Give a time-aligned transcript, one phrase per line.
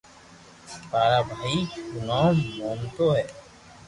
[0.89, 1.57] ڀارا بائي
[1.91, 3.25] رو نوم موننو ھي